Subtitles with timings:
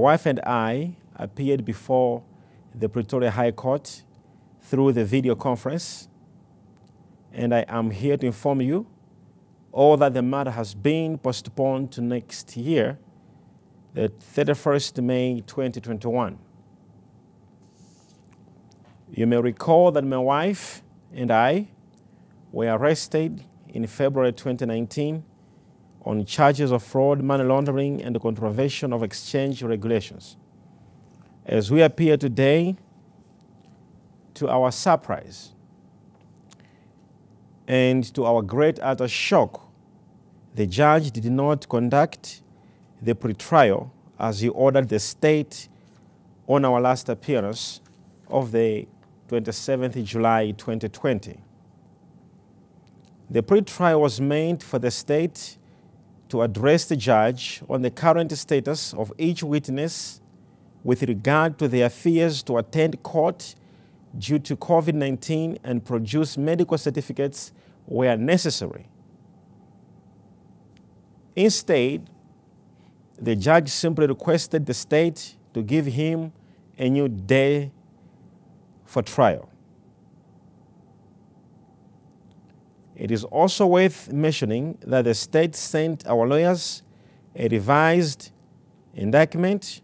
[0.00, 2.22] wife and I appeared before
[2.74, 4.02] the Pretoria High Court
[4.62, 6.08] through the video conference,
[7.32, 8.86] and I am here to inform you
[9.72, 12.98] all that the matter has been postponed to next year,
[13.94, 16.38] the 31st May 2021.
[19.12, 20.82] You may recall that my wife
[21.12, 21.68] and I
[22.52, 25.24] were arrested in February 2019
[26.02, 30.36] on charges of fraud, money laundering, and the contravention of exchange regulations.
[31.46, 32.76] As we appear today,
[34.40, 35.52] to our surprise
[37.68, 39.70] and to our great utter shock,
[40.54, 42.40] the judge did not conduct
[43.02, 45.68] the pretrial as he ordered the state
[46.46, 47.80] on our last appearance
[48.28, 48.88] of the
[49.28, 51.38] 27th July 2020.
[53.28, 55.58] The pretrial was meant for the state
[56.30, 60.20] to address the judge on the current status of each witness
[60.82, 63.54] with regard to their fears to attend court
[64.16, 67.52] due to COVID 19 and produce medical certificates
[67.86, 68.86] where necessary.
[71.36, 72.08] Instead,
[73.20, 76.32] the judge simply requested the state to give him
[76.78, 77.70] a new day
[78.86, 79.49] for trial.
[83.00, 86.82] It is also worth mentioning that the state sent our lawyers
[87.34, 88.30] a revised
[88.94, 89.80] indictment,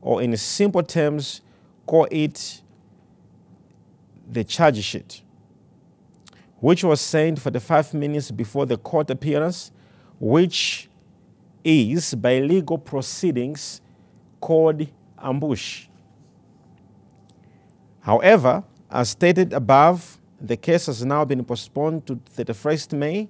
[0.00, 1.42] or in simple terms,
[1.84, 2.62] call it
[4.26, 5.20] the charge sheet,
[6.60, 9.70] which was sent for the five minutes before the court appearance,
[10.18, 10.88] which
[11.62, 13.82] is by legal proceedings
[14.40, 14.86] called
[15.22, 15.86] ambush.
[18.00, 23.28] However, as stated above, the case has now been postponed to 31st May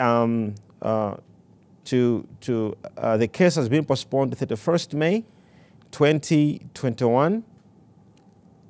[0.00, 1.16] um, uh,
[1.84, 5.24] to, to uh, the case has been postponed to 31st May
[5.92, 7.44] 2021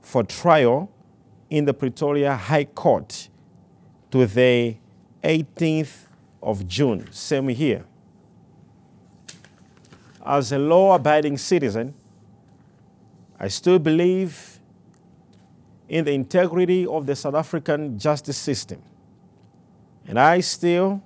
[0.03, 0.91] for trial
[1.51, 3.29] in the Pretoria High Court
[4.11, 4.77] to the
[5.23, 6.07] 18th
[6.43, 7.85] of June, same here.
[10.25, 11.95] As a law abiding citizen,
[13.39, 14.56] I still believe
[15.89, 18.83] in the integrity of the South African justice system.
[20.07, 21.03] And I still,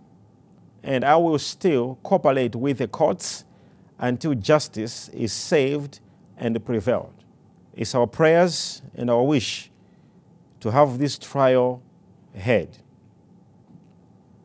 [0.83, 3.45] and I will still cooperate with the courts
[3.99, 6.01] until justice is saved
[6.37, 7.13] and prevailed.
[7.75, 9.71] It's our prayers and our wish
[10.61, 11.83] to have this trial
[12.35, 12.79] ahead.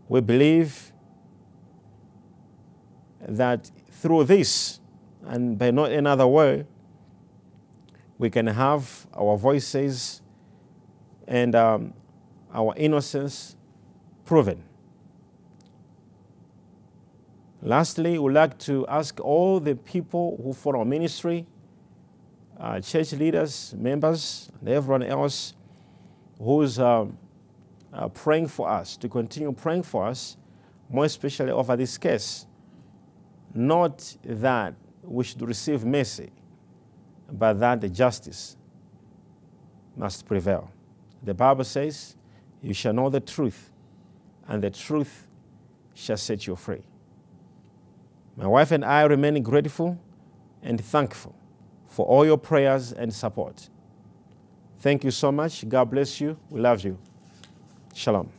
[0.08, 0.92] We believe
[3.22, 4.80] that through this,
[5.26, 6.66] and by not another way,
[8.18, 10.22] we can have our voices
[11.28, 11.94] and um,
[12.54, 13.56] our innocence
[14.26, 14.64] proven.
[17.62, 21.48] Lastly, we'd like to ask all the people who follow our ministry,
[22.60, 25.56] uh, church leaders, members, and everyone else
[26.40, 27.18] who's um,
[27.92, 30.38] uh, praying for us to continue praying for us,
[30.90, 32.46] more especially over this case.
[33.54, 36.32] Not that we should receive mercy,
[37.32, 38.58] but that the justice
[39.96, 40.70] must prevail.
[41.24, 42.16] The Bible says,
[42.62, 43.72] You shall know the truth,
[44.48, 45.28] and the truth
[45.94, 46.84] shall set you free.
[48.38, 49.98] My wife and I remain grateful
[50.62, 51.36] and thankful
[51.88, 53.70] for all your prayers and support.
[54.80, 55.68] Thank you so much.
[55.68, 56.38] God bless you.
[56.50, 56.98] We love you.
[57.94, 58.30] Shalom.